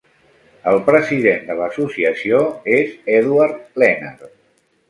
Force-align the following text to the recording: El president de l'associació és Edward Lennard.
El 0.71 0.79
president 0.87 1.43
de 1.51 1.57
l'associació 1.59 2.41
és 2.79 2.97
Edward 3.19 3.63
Lennard. 3.85 4.27